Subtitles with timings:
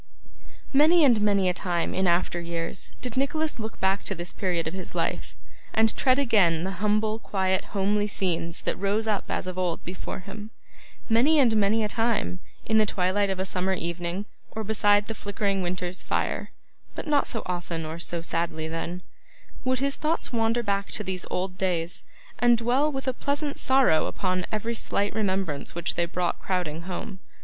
[0.73, 4.65] Many and many a time in after years did Nicholas look back to this period
[4.67, 5.35] of his life,
[5.75, 10.17] and tread again the humble quiet homely scenes that rose up as of old before
[10.21, 10.49] him.
[11.07, 15.13] Many and many a time, in the twilight of a summer evening, or beside the
[15.13, 16.49] flickering winter's fire
[16.95, 19.03] but not so often or so sadly then
[19.63, 22.05] would his thoughts wander back to these old days,
[22.39, 27.19] and dwell with a pleasant sorrow upon every slight remembrance which they brought crowding home.